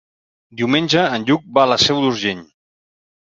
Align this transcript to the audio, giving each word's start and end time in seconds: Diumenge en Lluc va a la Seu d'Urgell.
Diumenge 0.61 1.03
en 1.17 1.27
Lluc 1.27 1.45
va 1.57 1.65
a 1.65 1.71
la 1.73 1.77
Seu 1.85 2.01
d'Urgell. 2.05 2.43